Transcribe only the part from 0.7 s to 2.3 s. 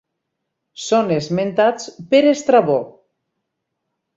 Són esmentats per